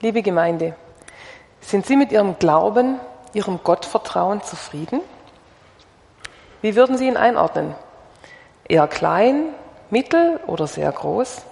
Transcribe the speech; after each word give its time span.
Liebe 0.00 0.22
Gemeinde, 0.22 0.76
sind 1.60 1.84
Sie 1.84 1.96
mit 1.96 2.12
Ihrem 2.12 2.38
Glauben, 2.38 3.00
Ihrem 3.32 3.64
Gottvertrauen 3.64 4.44
zufrieden? 4.44 5.00
Wie 6.62 6.76
würden 6.76 6.96
Sie 6.96 7.08
ihn 7.08 7.16
einordnen? 7.16 7.74
Eher 8.68 8.86
klein, 8.86 9.46
mittel 9.90 10.38
oder 10.46 10.68
sehr 10.68 10.92
groß? 10.92 11.42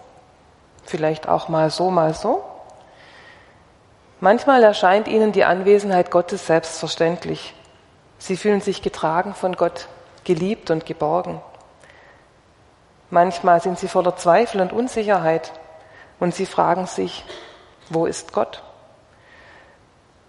Vielleicht 0.84 1.28
auch 1.28 1.48
mal 1.48 1.70
so, 1.70 1.90
mal 1.90 2.14
so? 2.14 2.44
Manchmal 4.20 4.62
erscheint 4.62 5.08
Ihnen 5.08 5.32
die 5.32 5.44
Anwesenheit 5.44 6.12
Gottes 6.12 6.46
selbstverständlich. 6.46 7.52
Sie 8.18 8.36
fühlen 8.36 8.60
sich 8.60 8.80
getragen 8.80 9.34
von 9.34 9.56
Gott, 9.56 9.88
geliebt 10.22 10.70
und 10.70 10.86
geborgen. 10.86 11.40
Manchmal 13.10 13.60
sind 13.60 13.80
Sie 13.80 13.88
voller 13.88 14.14
Zweifel 14.14 14.60
und 14.60 14.72
Unsicherheit 14.72 15.50
und 16.20 16.32
Sie 16.32 16.46
fragen 16.46 16.86
sich, 16.86 17.24
wo 17.90 18.06
ist 18.06 18.32
Gott? 18.32 18.62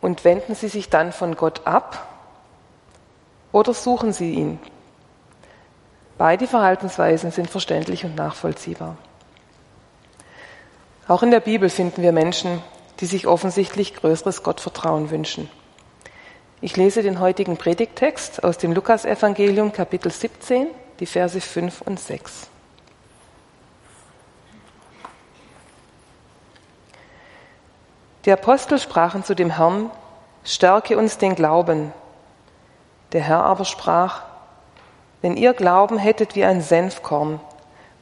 Und 0.02 0.24
wenden 0.24 0.56
Sie 0.56 0.68
sich 0.68 0.90
dann 0.90 1.12
von 1.12 1.36
Gott 1.36 1.66
ab 1.66 2.08
oder 3.52 3.74
suchen 3.74 4.14
Sie 4.14 4.34
ihn? 4.34 4.60
Beide 6.18 6.48
Verhaltensweisen 6.48 7.32
sind 7.32 7.50
verständlich 7.50 8.04
und 8.06 8.16
nachvollziehbar. 8.16 8.98
Auch 11.08 11.24
in 11.24 11.32
der 11.32 11.40
Bibel 11.40 11.70
finden 11.70 12.02
wir 12.02 12.12
Menschen, 12.12 12.62
die 13.00 13.06
sich 13.06 13.28
offensichtlich 13.28 13.96
größeres 13.96 14.44
Gottvertrauen 14.44 15.10
wünschen. 15.10 15.50
Ich 16.60 16.76
lese 16.76 17.04
den 17.04 17.20
heutigen 17.20 17.58
Predigttext 17.58 18.44
aus 18.44 18.58
dem 18.58 18.74
Lukasevangelium 18.74 19.72
Kapitel 19.72 20.12
17, 20.12 20.68
die 21.00 21.06
Verse 21.06 21.40
5 21.40 21.82
und 21.82 22.00
6. 22.00 22.50
Die 28.28 28.34
Apostel 28.34 28.78
sprachen 28.78 29.24
zu 29.24 29.38
dem 29.38 29.50
Herrn, 29.50 29.90
stärke 30.44 30.98
uns 30.98 31.18
den 31.18 31.34
Glauben. 31.34 31.94
Der 33.14 33.22
Herr 33.22 33.46
aber 33.46 33.64
sprach, 33.64 34.24
wenn 35.22 35.38
ihr 35.38 35.54
Glauben 35.54 35.98
hättet 35.98 36.36
wie 36.36 36.44
ein 36.44 36.60
Senfkorn, 36.60 37.40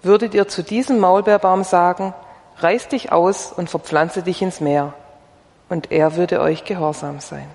würdet 0.01 0.33
ihr 0.33 0.47
zu 0.47 0.63
diesem 0.63 0.97
Maulbeerbaum 0.97 1.63
sagen, 1.63 2.15
reiß 2.57 2.87
dich 2.87 3.11
aus 3.11 3.51
und 3.51 3.69
verpflanze 3.69 4.23
dich 4.23 4.41
ins 4.41 4.61
Meer, 4.61 4.93
und 5.69 5.91
er 5.91 6.15
würde 6.15 6.41
euch 6.41 6.63
gehorsam 6.63 7.19
sein. 7.19 7.47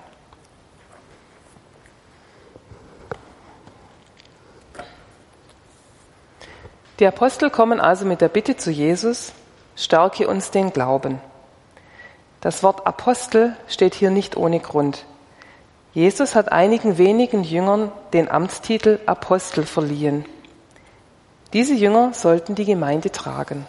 Die 7.01 7.05
Apostel 7.05 7.49
kommen 7.49 7.81
also 7.81 8.05
mit 8.05 8.21
der 8.21 8.29
Bitte 8.29 8.55
zu 8.55 8.71
Jesus, 8.71 9.33
stärke 9.75 10.29
uns 10.29 10.51
den 10.51 10.71
Glauben. 10.71 11.19
Das 12.41 12.63
Wort 12.63 12.87
Apostel 12.87 13.55
steht 13.67 13.93
hier 13.93 14.09
nicht 14.09 14.35
ohne 14.35 14.59
Grund. 14.59 15.05
Jesus 15.93 16.33
hat 16.33 16.51
einigen 16.51 16.97
wenigen 16.97 17.43
Jüngern 17.43 17.91
den 18.13 18.31
Amtstitel 18.31 18.99
Apostel 19.05 19.63
verliehen. 19.63 20.25
Diese 21.53 21.75
Jünger 21.75 22.13
sollten 22.13 22.55
die 22.55 22.65
Gemeinde 22.65 23.11
tragen. 23.11 23.67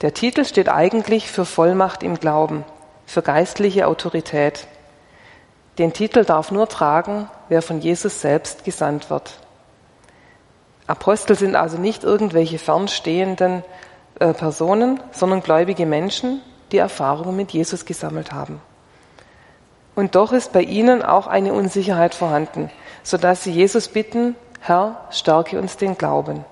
Der 0.00 0.14
Titel 0.14 0.46
steht 0.46 0.70
eigentlich 0.70 1.30
für 1.30 1.44
Vollmacht 1.44 2.02
im 2.02 2.18
Glauben, 2.18 2.64
für 3.04 3.20
geistliche 3.20 3.86
Autorität. 3.86 4.66
Den 5.76 5.92
Titel 5.92 6.24
darf 6.24 6.50
nur 6.52 6.68
tragen, 6.68 7.28
wer 7.50 7.60
von 7.60 7.80
Jesus 7.80 8.22
selbst 8.22 8.64
gesandt 8.64 9.10
wird. 9.10 9.34
Apostel 10.86 11.36
sind 11.36 11.54
also 11.54 11.76
nicht 11.76 12.02
irgendwelche 12.02 12.58
fernstehenden 12.58 13.62
äh, 14.20 14.32
Personen, 14.32 15.00
sondern 15.12 15.42
gläubige 15.42 15.84
Menschen, 15.84 16.40
die 16.72 16.78
Erfahrungen 16.78 17.36
mit 17.36 17.52
Jesus 17.52 17.84
gesammelt 17.84 18.32
haben. 18.32 18.60
Und 19.94 20.14
doch 20.14 20.32
ist 20.32 20.52
bei 20.52 20.62
ihnen 20.62 21.02
auch 21.02 21.26
eine 21.26 21.52
Unsicherheit 21.52 22.14
vorhanden, 22.14 22.70
sodass 23.02 23.42
sie 23.42 23.52
Jesus 23.52 23.88
bitten, 23.88 24.36
Herr, 24.60 25.00
stärke 25.10 25.58
uns 25.58 25.76
den 25.76 25.98
Glauben. 25.98 26.44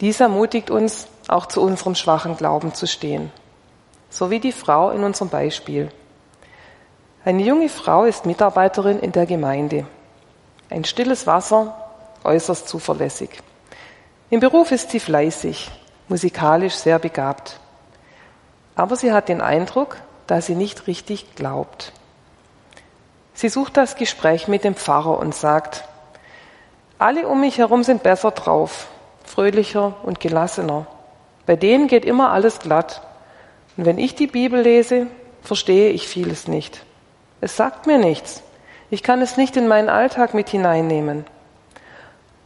Dies 0.00 0.20
ermutigt 0.20 0.70
uns, 0.70 1.06
auch 1.28 1.46
zu 1.46 1.62
unserem 1.62 1.94
schwachen 1.94 2.36
Glauben 2.36 2.74
zu 2.74 2.86
stehen. 2.86 3.30
So 4.10 4.30
wie 4.30 4.40
die 4.40 4.52
Frau 4.52 4.90
in 4.90 5.04
unserem 5.04 5.28
Beispiel. 5.28 5.90
Eine 7.24 7.42
junge 7.42 7.68
Frau 7.68 8.04
ist 8.04 8.26
Mitarbeiterin 8.26 9.00
in 9.00 9.12
der 9.12 9.26
Gemeinde. 9.26 9.86
Ein 10.70 10.84
stilles 10.84 11.26
Wasser, 11.26 11.74
äußerst 12.24 12.68
zuverlässig. 12.68 13.30
Im 14.30 14.40
Beruf 14.40 14.72
ist 14.72 14.90
sie 14.90 15.00
fleißig, 15.00 15.70
musikalisch 16.08 16.74
sehr 16.74 16.98
begabt. 16.98 17.60
Aber 18.76 18.94
sie 18.94 19.12
hat 19.12 19.28
den 19.28 19.40
Eindruck, 19.40 19.96
dass 20.26 20.46
sie 20.46 20.54
nicht 20.54 20.86
richtig 20.86 21.34
glaubt. 21.34 21.92
Sie 23.34 23.48
sucht 23.48 23.76
das 23.76 23.96
Gespräch 23.96 24.48
mit 24.48 24.64
dem 24.64 24.74
Pfarrer 24.74 25.18
und 25.18 25.34
sagt, 25.34 25.84
alle 26.98 27.26
um 27.26 27.40
mich 27.40 27.58
herum 27.58 27.82
sind 27.82 28.02
besser 28.02 28.30
drauf, 28.30 28.88
fröhlicher 29.24 29.94
und 30.04 30.20
gelassener. 30.20 30.86
Bei 31.44 31.56
denen 31.56 31.88
geht 31.88 32.04
immer 32.04 32.32
alles 32.32 32.58
glatt. 32.58 33.02
Und 33.76 33.84
wenn 33.84 33.98
ich 33.98 34.14
die 34.14 34.26
Bibel 34.26 34.60
lese, 34.60 35.06
verstehe 35.42 35.90
ich 35.90 36.08
vieles 36.08 36.48
nicht. 36.48 36.84
Es 37.40 37.56
sagt 37.56 37.86
mir 37.86 37.98
nichts. 37.98 38.42
Ich 38.90 39.02
kann 39.02 39.20
es 39.20 39.36
nicht 39.36 39.56
in 39.56 39.68
meinen 39.68 39.88
Alltag 39.88 40.32
mit 40.32 40.48
hineinnehmen. 40.48 41.26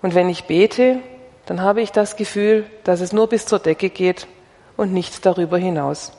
Und 0.02 0.14
wenn 0.14 0.28
ich 0.28 0.44
bete, 0.44 0.98
dann 1.46 1.60
habe 1.60 1.82
ich 1.82 1.92
das 1.92 2.16
Gefühl, 2.16 2.66
dass 2.84 3.00
es 3.00 3.12
nur 3.12 3.28
bis 3.28 3.46
zur 3.46 3.58
Decke 3.58 3.90
geht 3.90 4.26
und 4.76 4.92
nichts 4.92 5.20
darüber 5.20 5.58
hinaus. 5.58 6.12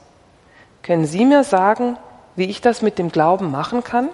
Können 0.83 1.05
Sie 1.05 1.25
mir 1.25 1.43
sagen, 1.43 1.97
wie 2.35 2.45
ich 2.45 2.61
das 2.61 2.81
mit 2.81 2.97
dem 2.97 3.11
Glauben 3.11 3.51
machen 3.51 3.83
kann? 3.83 4.09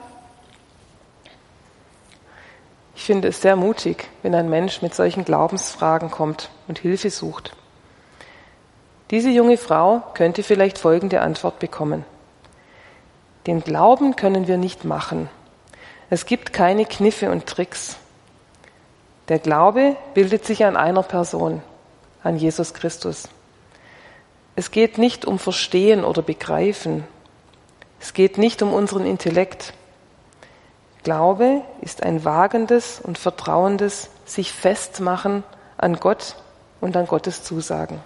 Ich 2.96 3.04
finde 3.04 3.28
es 3.28 3.42
sehr 3.42 3.56
mutig, 3.56 4.10
wenn 4.24 4.34
ein 4.36 4.50
Mensch 4.50 4.82
mit 4.82 4.94
solchen 4.94 5.24
Glaubensfragen 5.24 6.12
kommt 6.12 6.50
und 6.68 6.80
Hilfe 6.80 7.10
sucht. 7.10 7.56
Diese 9.12 9.30
junge 9.30 9.58
Frau 9.58 10.04
könnte 10.14 10.44
vielleicht 10.44 10.78
folgende 10.78 11.22
Antwort 11.22 11.60
bekommen. 11.60 12.04
Den 13.46 13.64
Glauben 13.64 14.18
können 14.18 14.48
wir 14.48 14.58
nicht 14.58 14.84
machen. 14.84 15.30
Es 16.10 16.26
gibt 16.26 16.52
keine 16.52 16.86
Kniffe 16.86 17.30
und 17.32 17.46
Tricks. 17.46 17.98
Der 19.30 19.40
Glaube 19.40 19.96
bildet 20.14 20.46
sich 20.46 20.66
an 20.66 20.76
einer 20.76 21.04
Person, 21.04 21.62
an 22.24 22.38
Jesus 22.38 22.74
Christus. 22.74 23.30
Es 24.58 24.72
geht 24.72 24.98
nicht 24.98 25.24
um 25.24 25.38
Verstehen 25.38 26.04
oder 26.04 26.24
Begreifen. 26.24 27.04
Es 28.00 28.16
geht 28.16 28.40
nicht 28.40 28.64
um 28.64 28.74
unseren 28.74 29.06
Intellekt. 29.06 29.76
Glaube 31.04 31.62
ist 31.82 32.02
ein 32.02 32.26
wagendes 32.26 33.00
und 33.00 33.20
vertrauendes 33.20 34.10
sich 34.26 34.52
festmachen 34.52 35.44
an 35.78 36.00
Gott 36.00 36.38
und 36.82 36.98
an 36.98 37.06
Gottes 37.06 37.44
Zusagen. 37.44 38.00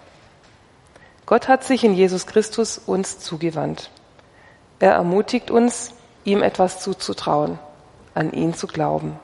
Gott 1.26 1.48
hat 1.48 1.64
sich 1.64 1.86
in 1.86 1.94
Jesus 1.94 2.28
Christus 2.28 2.78
uns 2.78 3.20
zugewandt. 3.20 3.90
Er 4.80 4.92
ermutigt 4.92 5.52
uns, 5.52 5.94
ihm 6.26 6.44
etwas 6.44 6.82
zuzutrauen, 6.82 7.60
an 8.14 8.34
ihn 8.34 8.54
zu 8.54 8.68
glauben. 8.68 9.18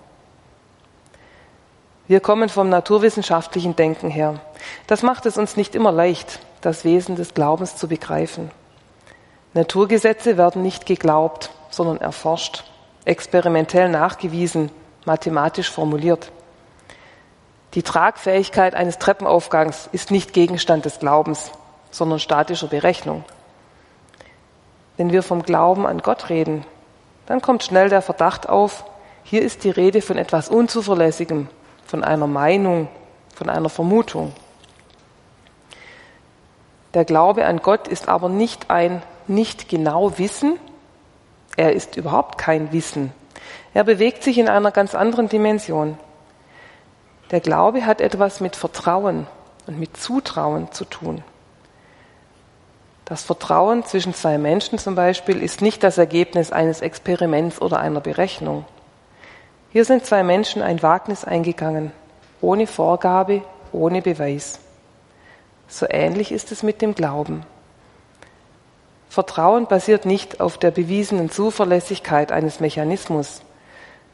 Wir 2.07 2.21
kommen 2.21 2.47
vom 2.47 2.69
naturwissenschaftlichen 2.69 3.75
Denken 3.75 4.09
her. 4.09 4.39
Das 4.87 5.03
macht 5.03 5.25
es 5.25 5.37
uns 5.37 5.57
nicht 5.57 5.75
immer 5.75 5.91
leicht, 5.91 6.39
das 6.61 6.83
Wesen 6.83 7.15
des 7.15 7.33
Glaubens 7.33 7.75
zu 7.75 7.87
begreifen. 7.87 8.51
Naturgesetze 9.53 10.37
werden 10.37 10.61
nicht 10.61 10.85
geglaubt, 10.85 11.51
sondern 11.69 11.97
erforscht, 11.97 12.63
experimentell 13.05 13.89
nachgewiesen, 13.89 14.71
mathematisch 15.05 15.71
formuliert. 15.71 16.31
Die 17.73 17.83
Tragfähigkeit 17.83 18.75
eines 18.75 18.97
Treppenaufgangs 18.97 19.89
ist 19.91 20.11
nicht 20.11 20.33
Gegenstand 20.33 20.85
des 20.85 20.99
Glaubens, 20.99 21.51
sondern 21.91 22.19
statischer 22.19 22.67
Berechnung. 22.67 23.23
Wenn 24.97 25.11
wir 25.11 25.23
vom 25.23 25.43
Glauben 25.43 25.85
an 25.85 26.01
Gott 26.01 26.29
reden, 26.29 26.65
dann 27.27 27.41
kommt 27.41 27.63
schnell 27.63 27.89
der 27.89 28.01
Verdacht 28.01 28.49
auf, 28.49 28.83
hier 29.23 29.41
ist 29.41 29.63
die 29.63 29.69
Rede 29.69 30.01
von 30.01 30.17
etwas 30.17 30.49
Unzuverlässigem, 30.49 31.49
von 31.85 32.03
einer 32.03 32.27
Meinung, 32.27 32.87
von 33.35 33.49
einer 33.49 33.69
Vermutung. 33.69 34.33
Der 36.93 37.05
Glaube 37.05 37.45
an 37.45 37.61
Gott 37.61 37.87
ist 37.87 38.07
aber 38.07 38.29
nicht 38.29 38.69
ein 38.69 39.03
nicht 39.27 39.69
genau 39.69 40.17
Wissen, 40.17 40.57
er 41.57 41.73
ist 41.73 41.97
überhaupt 41.97 42.37
kein 42.37 42.71
Wissen. 42.71 43.11
Er 43.73 43.83
bewegt 43.83 44.23
sich 44.23 44.37
in 44.37 44.47
einer 44.47 44.71
ganz 44.71 44.95
anderen 44.95 45.27
Dimension. 45.27 45.97
Der 47.31 47.41
Glaube 47.41 47.85
hat 47.85 47.99
etwas 47.99 48.39
mit 48.39 48.55
Vertrauen 48.55 49.27
und 49.65 49.79
mit 49.79 49.97
Zutrauen 49.97 50.71
zu 50.71 50.85
tun. 50.85 51.23
Das 53.05 53.23
Vertrauen 53.23 53.85
zwischen 53.85 54.13
zwei 54.13 54.37
Menschen 54.37 54.77
zum 54.77 54.95
Beispiel 54.95 55.41
ist 55.41 55.61
nicht 55.61 55.83
das 55.83 55.97
Ergebnis 55.97 56.51
eines 56.51 56.81
Experiments 56.81 57.61
oder 57.61 57.79
einer 57.79 58.01
Berechnung. 58.01 58.65
Hier 59.71 59.85
sind 59.85 60.05
zwei 60.05 60.23
Menschen 60.23 60.61
ein 60.61 60.81
Wagnis 60.83 61.23
eingegangen, 61.23 61.91
ohne 62.41 62.67
Vorgabe, 62.67 63.43
ohne 63.71 64.01
Beweis. 64.01 64.59
So 65.67 65.85
ähnlich 65.89 66.31
ist 66.31 66.51
es 66.51 66.63
mit 66.63 66.81
dem 66.81 66.95
Glauben. 66.95 67.45
Vertrauen 69.09 69.67
basiert 69.67 70.05
nicht 70.05 70.39
auf 70.39 70.57
der 70.57 70.71
bewiesenen 70.71 71.29
Zuverlässigkeit 71.29 72.31
eines 72.31 72.59
Mechanismus, 72.59 73.41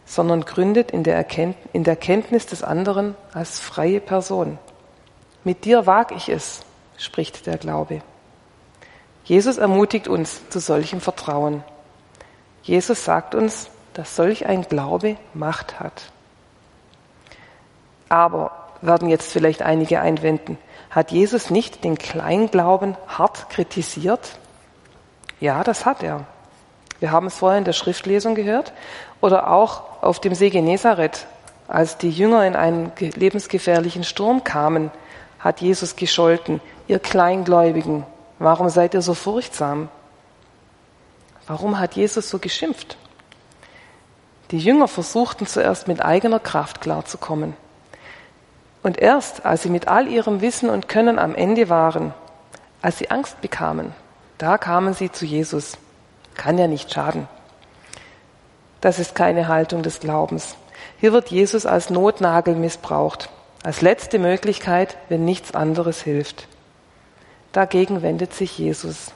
sondern 0.06 0.46
gründet 0.46 0.92
in 0.92 1.04
der, 1.04 1.26
in 1.74 1.84
der 1.84 1.96
Kenntnis 1.96 2.46
des 2.46 2.64
anderen 2.64 3.16
als 3.34 3.60
freie 3.60 4.00
Person. 4.00 4.58
Mit 5.44 5.66
dir 5.66 5.86
wag 5.86 6.12
ich 6.16 6.30
es, 6.30 6.62
spricht 6.98 7.46
der 7.48 7.58
Glaube. 7.58 8.02
Jesus 9.26 9.58
ermutigt 9.58 10.08
uns 10.08 10.48
zu 10.50 10.60
solchem 10.60 11.02
Vertrauen. 11.02 11.64
Jesus 12.64 13.06
sagt 13.06 13.36
uns, 13.36 13.70
dass 13.94 14.16
solch 14.16 14.46
ein 14.46 14.64
Glaube 14.64 15.18
Macht 15.34 15.80
hat. 15.80 16.12
Aber 18.10 18.52
werden 18.82 19.10
jetzt 19.10 19.32
vielleicht 19.32 19.62
einige 19.62 20.02
einwenden, 20.02 20.58
hat 20.94 21.12
Jesus 21.12 21.50
nicht 21.50 21.84
den 21.84 21.98
Kleinglauben 21.98 22.96
hart 23.08 23.50
kritisiert? 23.50 24.38
Ja, 25.40 25.64
das 25.64 25.88
hat 25.88 26.04
er. 26.04 26.26
Wir 27.00 27.12
haben 27.12 27.28
es 27.28 27.36
vorher 27.36 27.58
in 27.58 27.66
der 27.66 27.74
Schriftlesung 27.74 28.36
gehört 28.36 28.74
oder 29.20 29.50
auch 29.50 30.04
auf 30.04 30.22
dem 30.22 30.36
See 30.36 30.52
Genezareth, 30.52 31.26
als 31.68 31.98
die 31.98 32.12
Jünger 32.12 32.46
in 32.46 32.56
einen 32.56 32.92
lebensgefährlichen 33.00 34.04
Sturm 34.04 34.44
kamen, 34.44 34.92
hat 35.40 35.62
Jesus 35.62 35.96
gescholten, 35.96 36.62
ihr 36.88 37.00
Kleingläubigen, 37.00 38.06
warum 38.38 38.70
seid 38.70 38.94
ihr 38.94 39.02
so 39.02 39.16
furchtsam? 39.16 39.90
Warum 41.48 41.80
hat 41.80 41.96
Jesus 41.96 42.30
so 42.30 42.38
geschimpft? 42.38 42.98
Die 44.52 44.60
Jünger 44.60 44.88
versuchten 44.88 45.48
zuerst 45.48 45.88
mit 45.88 46.06
eigener 46.06 46.40
Kraft 46.40 46.82
klarzukommen. 46.82 47.56
Und 48.84 49.00
erst 49.00 49.46
als 49.46 49.64
sie 49.64 49.70
mit 49.70 49.88
all 49.88 50.08
ihrem 50.08 50.42
Wissen 50.42 50.70
und 50.70 50.90
Können 50.90 51.18
am 51.18 51.34
Ende 51.34 51.70
waren, 51.70 52.14
als 52.82 52.98
sie 52.98 53.10
Angst 53.10 53.40
bekamen, 53.42 53.94
da 54.38 54.58
kamen 54.58 54.94
sie 54.94 55.12
zu 55.12 55.26
Jesus. 55.26 55.78
Kann 56.36 56.58
ja 56.58 56.68
nicht 56.68 56.94
schaden. 56.94 57.28
Das 58.82 59.00
ist 59.00 59.16
keine 59.16 59.48
Haltung 59.48 59.84
des 59.84 60.02
Glaubens. 60.02 60.58
Hier 61.00 61.14
wird 61.14 61.30
Jesus 61.30 61.66
als 61.66 61.90
Notnagel 61.90 62.56
missbraucht, 62.56 63.30
als 63.64 63.82
letzte 63.82 64.20
Möglichkeit, 64.20 64.98
wenn 65.08 65.24
nichts 65.24 65.56
anderes 65.56 66.02
hilft. 66.02 66.48
Dagegen 67.54 68.02
wendet 68.02 68.34
sich 68.34 68.58
Jesus. 68.58 69.14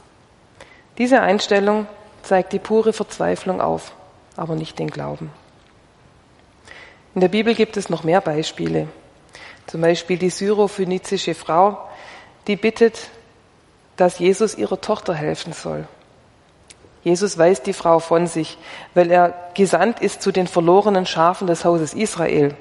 Diese 0.98 1.20
Einstellung 1.22 1.88
zeigt 2.24 2.54
die 2.54 2.60
pure 2.60 2.94
Verzweiflung 2.94 3.60
auf, 3.60 3.92
aber 4.38 4.56
nicht 4.56 4.80
den 4.80 4.90
Glauben. 4.90 5.32
In 7.16 7.22
der 7.22 7.28
Bibel 7.28 7.56
gibt 7.56 7.76
es 7.76 7.90
noch 7.90 8.04
mehr 8.04 8.22
Beispiele. 8.22 8.88
Zum 9.68 9.82
Beispiel 9.82 10.18
die 10.18 10.30
syrophönizische 10.30 11.36
Frau, 11.36 11.78
die 12.48 12.56
bittet, 12.56 13.10
dass 13.98 14.20
Jesus 14.20 14.56
ihrer 14.56 14.80
Tochter 14.80 15.14
helfen 15.14 15.54
soll. 15.54 15.88
Jesus 17.04 17.38
weist 17.38 17.66
die 17.68 17.74
Frau 17.74 18.00
von 18.00 18.28
sich, 18.28 18.58
weil 18.94 19.12
er 19.12 19.34
gesandt 19.54 20.00
ist 20.00 20.22
zu 20.22 20.32
den 20.32 20.48
verlorenen 20.48 21.06
Schafen 21.06 21.48
des 21.48 21.66
Hauses 21.66 21.94
Israel, 21.94 22.56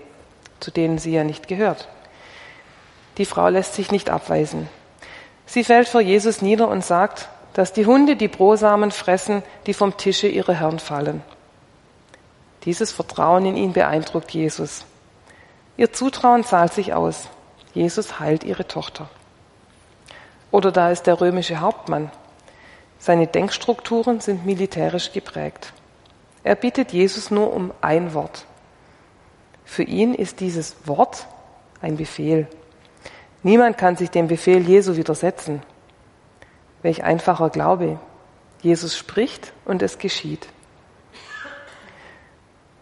zu 0.61 0.70
denen 0.70 0.99
sie 0.99 1.12
ja 1.12 1.25
nicht 1.25 1.49
gehört. 1.49 1.88
Die 3.19 3.25
Frau 3.25 3.49
lässt 3.49 3.75
sich 3.75 3.91
nicht 3.91 4.11
abweisen. 4.11 4.69
Sie 5.47 5.64
fällt 5.64 5.88
vor 5.88 6.00
Jesus 6.00 6.43
nieder 6.43 6.69
und 6.69 6.85
sagt, 6.85 7.29
dass 7.55 7.73
die 7.73 7.87
Hunde 7.87 8.17
die 8.17 8.29
Brosamen 8.29 8.91
fressen, 8.91 9.43
die 9.67 9.75
vom 9.75 9.97
Tische 9.97 10.29
ihrer 10.29 10.55
Herren 10.55 10.79
fallen. 10.79 11.23
Dieses 12.64 12.93
Vertrauen 12.93 13.47
in 13.47 13.56
ihn 13.56 13.73
beeindruckt 13.73 14.32
Jesus. 14.32 14.85
Ihr 15.76 15.93
Zutrauen 15.93 16.44
zahlt 16.44 16.73
sich 16.73 16.94
aus. 16.94 17.28
Jesus 17.75 18.19
heilt 18.19 18.44
ihre 18.44 18.67
Tochter. 18.67 19.08
Oder 20.50 20.73
da 20.73 20.90
ist 20.90 21.06
der 21.06 21.20
römische 21.20 21.61
Hauptmann. 21.61 22.11
Seine 22.99 23.26
Denkstrukturen 23.26 24.20
sind 24.20 24.46
militärisch 24.46 25.12
geprägt. 25.12 25.73
Er 26.44 26.55
bittet 26.55 26.93
Jesus 26.93 27.31
nur 27.31 27.52
um 27.52 27.73
ein 27.81 28.14
Wort. 28.14 28.46
Für 29.64 29.82
ihn 29.82 30.14
ist 30.14 30.40
dieses 30.40 30.76
Wort 30.87 31.26
ein 31.82 31.96
Befehl. 31.96 32.46
Niemand 33.43 33.76
kann 33.76 33.96
sich 33.96 34.11
dem 34.11 34.28
Befehl 34.28 34.67
Jesu 34.67 34.96
widersetzen. 34.96 35.62
Welch 36.82 37.05
einfacher 37.05 37.50
Glaube. 37.50 37.99
Jesus 38.62 38.96
spricht 38.96 39.52
und 39.64 39.82
es 39.82 39.99
geschieht. 39.99 40.49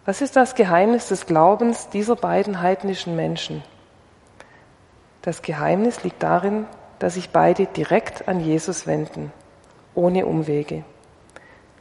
Was 0.07 0.21
ist 0.21 0.37
das 0.37 0.55
Geheimnis 0.55 1.09
des 1.09 1.25
Glaubens 1.25 1.89
dieser 1.89 2.15
beiden 2.15 2.61
heidnischen 2.61 3.17
Menschen? 3.17 3.63
Das 5.23 5.41
Geheimnis 5.41 6.05
liegt 6.05 6.23
darin, 6.23 6.67
dass 6.99 7.15
sich 7.15 7.31
beide 7.31 7.65
direkt 7.65 8.29
an 8.29 8.41
Jesus 8.41 8.87
wenden, 8.87 9.33
ohne 9.95 10.27
Umwege. 10.27 10.85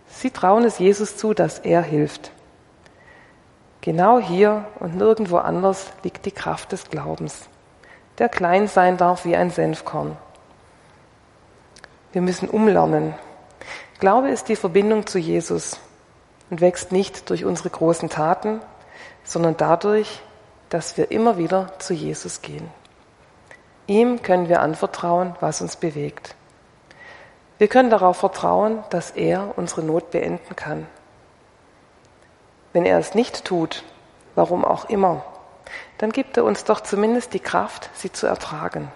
Sie 0.07 0.31
trauen 0.31 0.63
es 0.63 0.79
Jesus 0.79 1.17
zu, 1.17 1.33
dass 1.33 1.59
er 1.59 1.81
hilft. 1.81 2.31
Genau 3.81 4.19
hier 4.19 4.63
und 4.79 4.95
nirgendwo 4.95 5.37
anders 5.37 5.91
liegt 6.03 6.25
die 6.25 6.31
Kraft 6.31 6.71
des 6.71 6.89
Glaubens, 6.89 7.49
der 8.19 8.29
klein 8.29 8.69
sein 8.69 8.95
darf 8.95 9.25
wie 9.25 9.35
ein 9.35 9.49
Senfkorn. 9.49 10.15
Wir 12.13 12.21
müssen 12.21 12.47
umlernen. 12.47 13.15
Glaube 13.99 14.29
ist 14.29 14.47
die 14.47 14.55
Verbindung 14.55 15.07
zu 15.07 15.19
Jesus, 15.19 15.77
und 16.53 16.61
wächst 16.61 16.91
nicht 16.91 17.31
durch 17.31 17.45
unsere 17.45 17.71
großen 17.71 18.09
Taten, 18.09 18.61
sondern 19.23 19.57
dadurch, 19.57 20.21
dass 20.69 20.97
wir 20.97 21.09
immer 21.09 21.39
wieder 21.39 21.79
zu 21.79 21.95
Jesus 21.95 22.43
gehen. 22.43 22.69
Ihm 23.87 24.21
können 24.21 24.49
wir 24.49 24.61
anvertrauen, 24.61 25.35
was 25.39 25.61
uns 25.61 25.77
bewegt. 25.77 26.35
Wir 27.57 27.67
können 27.67 27.89
darauf 27.89 28.17
vertrauen, 28.17 28.83
dass 28.91 29.09
er 29.09 29.57
unsere 29.57 29.81
Not 29.81 30.11
beenden 30.11 30.55
kann. 30.55 30.85
Wenn 32.71 32.85
er 32.85 32.99
es 32.99 33.15
nicht 33.15 33.45
tut, 33.45 33.83
warum 34.35 34.63
auch 34.63 34.85
immer, 34.85 35.25
dann 35.97 36.11
gibt 36.11 36.37
er 36.37 36.43
uns 36.43 36.65
doch 36.65 36.81
zumindest 36.81 37.33
die 37.33 37.39
Kraft, 37.39 37.89
sie 37.95 38.11
zu 38.11 38.27
ertragen. 38.27 38.91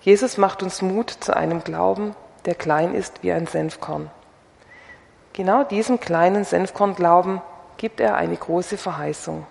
Jesus 0.00 0.38
macht 0.38 0.62
uns 0.62 0.80
Mut 0.80 1.10
zu 1.10 1.36
einem 1.36 1.64
Glauben, 1.64 2.14
der 2.44 2.54
klein 2.54 2.94
ist 2.94 3.24
wie 3.24 3.32
ein 3.32 3.48
Senfkorn. 3.48 4.12
Genau 5.36 5.64
diesem 5.64 6.00
kleinen 6.00 6.44
Senfkornglauben 6.44 7.42
gibt 7.76 8.00
er 8.00 8.16
eine 8.16 8.38
große 8.38 8.78
Verheißung. 8.78 9.46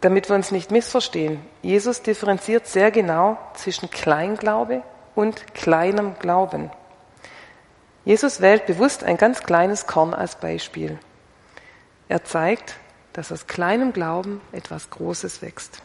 Damit 0.00 0.28
wir 0.28 0.34
uns 0.34 0.50
nicht 0.50 0.72
missverstehen, 0.72 1.40
Jesus 1.62 2.02
differenziert 2.02 2.66
sehr 2.66 2.90
genau 2.90 3.38
zwischen 3.54 3.88
Kleinglaube 3.88 4.82
und 5.14 5.54
kleinem 5.54 6.18
Glauben. 6.18 6.72
Jesus 8.04 8.40
wählt 8.40 8.66
bewusst 8.66 9.04
ein 9.04 9.16
ganz 9.16 9.44
kleines 9.44 9.86
Korn 9.86 10.14
als 10.14 10.34
Beispiel. 10.34 10.98
Er 12.08 12.24
zeigt, 12.24 12.74
dass 13.12 13.30
aus 13.30 13.46
kleinem 13.46 13.92
Glauben 13.92 14.40
etwas 14.50 14.90
Großes 14.90 15.42
wächst. 15.42 15.80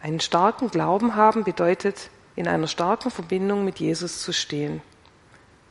Einen 0.00 0.20
starken 0.20 0.70
Glauben 0.70 1.14
haben 1.14 1.44
bedeutet, 1.44 2.08
in 2.36 2.48
einer 2.48 2.68
starken 2.68 3.10
Verbindung 3.10 3.66
mit 3.66 3.80
Jesus 3.80 4.22
zu 4.22 4.32
stehen 4.32 4.80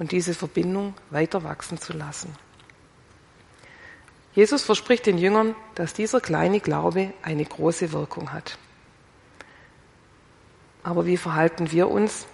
und 0.01 0.11
diese 0.11 0.33
Verbindung 0.33 0.95
weiter 1.11 1.43
wachsen 1.43 1.77
zu 1.77 1.93
lassen. 1.93 2.33
Jesus 4.33 4.63
verspricht 4.63 5.05
den 5.05 5.19
Jüngern, 5.19 5.55
dass 5.75 5.93
dieser 5.93 6.19
kleine 6.19 6.59
Glaube 6.59 7.13
eine 7.21 7.45
große 7.45 7.91
Wirkung 7.91 8.33
hat. 8.33 8.57
Aber 10.81 11.05
wie 11.05 11.17
verhalten 11.17 11.71
wir 11.71 11.87
uns? 11.91 12.25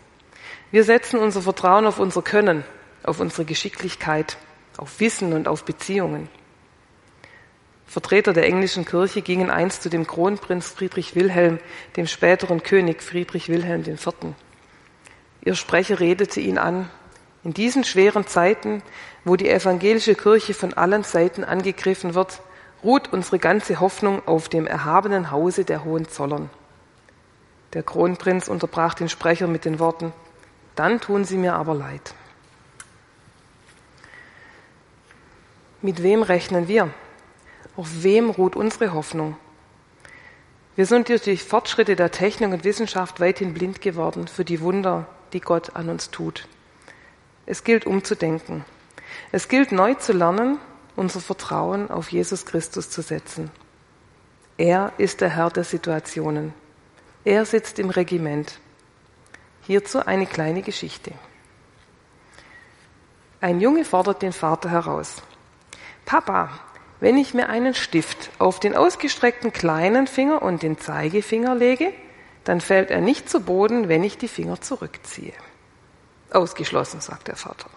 Wir 0.72 0.86
setzen 0.86 1.20
unser 1.20 1.42
Vertrauen 1.42 1.86
auf 1.86 2.00
unser 2.00 2.22
Können, 2.22 2.64
auf 3.04 3.20
unsere 3.20 3.44
Geschicklichkeit, 3.44 4.38
auf 4.78 5.02
Wissen 5.02 5.34
und 5.34 5.50
auf 5.50 5.66
Beziehungen. 5.66 6.30
Vertreter 7.86 8.32
der 8.32 8.46
englischen 8.46 8.86
Kirche 8.86 9.22
gingen 9.22 9.50
einst 9.50 9.84
zu 9.84 9.90
dem 9.90 10.08
Kronprinz 10.08 10.70
Friedrich 10.70 11.16
Wilhelm, 11.16 11.60
dem 11.98 12.08
späteren 12.08 12.64
König 12.64 13.04
Friedrich 13.04 13.50
Wilhelm 13.50 13.82
IV. 13.82 14.08
Ihr 15.44 15.56
Sprecher 15.56 16.00
redete 16.00 16.40
ihn 16.40 16.58
an 16.58 16.90
in 17.48 17.54
diesen 17.54 17.86
schweren 17.86 18.28
Zeiten, 18.28 18.84
wo 19.24 19.38
die 19.38 19.50
evangelische 19.50 20.16
Kirche 20.16 20.54
von 20.54 20.74
allen 20.74 21.06
Seiten 21.06 21.46
angegriffen 21.46 22.14
wird, 22.14 22.42
ruht 22.84 23.14
unsere 23.14 23.40
ganze 23.40 23.80
Hoffnung 23.80 24.22
auf 24.28 24.50
dem 24.50 24.68
erhabenen 24.68 25.32
Hause 25.32 25.64
der 25.64 25.86
Hohenzollern. 25.86 26.50
Der 27.72 27.84
Kronprinz 27.84 28.50
unterbrach 28.50 28.96
den 28.96 29.08
Sprecher 29.08 29.48
mit 29.48 29.64
den 29.64 29.80
Worten, 29.80 30.12
dann 30.76 31.00
tun 31.00 31.24
Sie 31.24 31.38
mir 31.38 31.54
aber 31.54 31.74
leid. 31.74 32.14
Mit 35.82 36.04
wem 36.04 36.24
rechnen 36.24 36.68
wir? 36.68 36.90
Auf 37.78 38.04
wem 38.04 38.30
ruht 38.30 38.58
unsere 38.58 38.92
Hoffnung? 38.92 39.38
Wir 40.76 40.86
sind 40.86 41.08
durch 41.08 41.22
die 41.22 41.38
Fortschritte 41.38 41.96
der 41.96 42.12
Technik 42.12 42.52
und 42.52 42.66
Wissenschaft 42.66 43.22
weithin 43.22 43.54
blind 43.54 43.80
geworden 43.80 44.28
für 44.28 44.44
die 44.44 44.60
Wunder, 44.60 45.08
die 45.32 45.40
Gott 45.40 45.78
an 45.78 45.88
uns 45.88 46.12
tut. 46.12 46.46
Es 47.48 47.64
gilt 47.64 47.86
umzudenken. 47.86 48.66
Es 49.32 49.48
gilt 49.48 49.72
neu 49.72 49.94
zu 49.94 50.12
lernen, 50.12 50.60
unser 50.98 51.22
Vertrauen 51.22 51.90
auf 51.90 52.12
Jesus 52.12 52.46
Christus 52.46 52.90
zu 52.90 53.02
setzen. 53.02 53.50
Er 54.58 54.92
ist 54.98 55.22
der 55.22 55.30
Herr 55.30 55.50
der 55.50 55.64
Situationen. 55.64 56.54
Er 57.24 57.46
sitzt 57.46 57.80
im 57.80 57.90
Regiment. 57.90 58.60
Hierzu 59.62 60.06
eine 60.06 60.26
kleine 60.26 60.62
Geschichte. 60.62 61.14
Ein 63.40 63.62
Junge 63.62 63.86
fordert 63.86 64.24
den 64.24 64.34
Vater 64.34 64.70
heraus. 64.70 65.22
Papa, 66.06 66.50
wenn 67.00 67.18
ich 67.18 67.34
mir 67.34 67.48
einen 67.48 67.76
Stift 67.76 68.30
auf 68.40 68.60
den 68.60 68.76
ausgestreckten 68.76 69.54
kleinen 69.54 70.08
Finger 70.08 70.42
und 70.42 70.64
den 70.64 70.80
Zeigefinger 70.80 71.56
lege, 71.56 71.94
dann 72.44 72.60
fällt 72.60 72.92
er 72.92 73.00
nicht 73.00 73.30
zu 73.30 73.40
Boden, 73.40 73.88
wenn 73.88 74.04
ich 74.04 74.18
die 74.18 74.28
Finger 74.28 74.60
zurückziehe. 74.60 75.34
Ausgeschlossen, 76.32 77.02
sagt 77.02 77.28
der 77.28 77.36
Vater. 77.36 77.70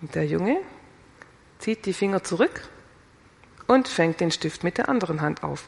Und 0.00 0.14
der 0.14 0.26
Junge 0.26 0.58
zieht 1.58 1.86
die 1.86 1.92
Finger 1.92 2.22
zurück 2.24 2.68
und 3.66 3.88
fängt 3.88 4.20
den 4.20 4.30
Stift 4.30 4.64
mit 4.64 4.78
der 4.78 4.88
anderen 4.88 5.20
Hand 5.20 5.42
auf. 5.42 5.64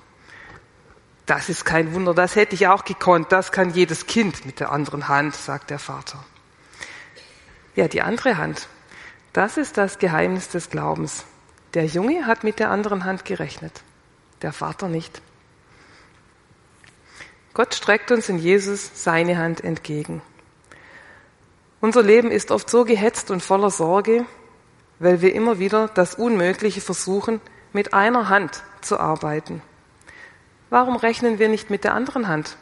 Das 1.26 1.48
ist 1.48 1.64
kein 1.64 1.94
Wunder, 1.94 2.12
das 2.12 2.36
hätte 2.36 2.54
ich 2.54 2.68
auch 2.68 2.84
gekonnt, 2.84 3.32
das 3.32 3.50
kann 3.50 3.70
jedes 3.70 4.06
Kind 4.06 4.44
mit 4.44 4.60
der 4.60 4.72
anderen 4.72 5.08
Hand, 5.08 5.34
sagt 5.34 5.70
der 5.70 5.78
Vater. 5.78 6.22
Ja, 7.76 7.88
die 7.88 8.02
andere 8.02 8.36
Hand, 8.36 8.68
das 9.32 9.56
ist 9.56 9.78
das 9.78 9.98
Geheimnis 9.98 10.48
des 10.48 10.68
Glaubens. 10.68 11.24
Der 11.72 11.86
Junge 11.86 12.26
hat 12.26 12.44
mit 12.44 12.58
der 12.58 12.70
anderen 12.70 13.04
Hand 13.04 13.24
gerechnet, 13.24 13.82
der 14.42 14.52
Vater 14.52 14.88
nicht. 14.88 15.22
Gott 17.54 17.74
streckt 17.74 18.10
uns 18.10 18.28
in 18.28 18.38
Jesus 18.38 18.90
seine 18.94 19.38
Hand 19.38 19.62
entgegen. 19.62 20.22
Unser 21.84 22.02
Leben 22.02 22.30
ist 22.30 22.50
oft 22.50 22.70
so 22.70 22.86
gehetzt 22.86 23.30
und 23.30 23.42
voller 23.42 23.68
Sorge, 23.68 24.24
weil 25.00 25.20
wir 25.20 25.34
immer 25.34 25.58
wieder 25.58 25.86
das 25.88 26.14
Unmögliche 26.14 26.80
versuchen, 26.80 27.42
mit 27.74 27.92
einer 27.92 28.30
Hand 28.30 28.62
zu 28.80 28.98
arbeiten. 28.98 29.60
Warum 30.70 30.96
rechnen 30.96 31.38
wir 31.38 31.50
nicht 31.50 31.68
mit 31.68 31.84
der 31.84 31.92
anderen 31.92 32.26
Hand, 32.26 32.56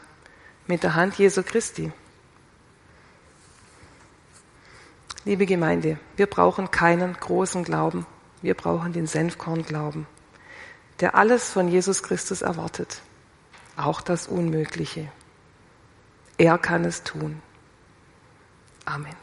mit 0.67 0.83
der 0.83 0.97
Hand 0.97 1.19
Jesu 1.19 1.45
Christi? 1.45 1.93
Liebe 5.25 5.47
Gemeinde, 5.47 6.01
wir 6.17 6.27
brauchen 6.27 6.73
keinen 6.73 7.15
großen 7.15 7.63
Glauben, 7.63 8.07
wir 8.41 8.55
brauchen 8.55 8.93
den 8.93 9.07
Senfkornglauben, 9.07 10.09
der 10.99 11.15
alles 11.15 11.49
von 11.49 11.69
Jesus 11.69 12.03
Christus 12.03 12.43
erwartet, 12.43 13.01
auch 13.77 14.01
das 14.01 14.27
Unmögliche. 14.27 15.13
Er 16.39 16.59
kann 16.59 16.85
es 16.85 17.05
tun. 17.05 17.41
Amen. 18.87 19.22